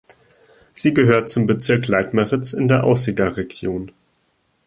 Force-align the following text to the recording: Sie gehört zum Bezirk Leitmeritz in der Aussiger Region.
Sie 0.73 0.95
gehört 0.95 1.29
zum 1.29 1.45
Bezirk 1.45 1.85
Leitmeritz 1.87 2.53
in 2.53 2.67
der 2.67 2.85
Aussiger 2.85 3.37
Region. 3.37 3.91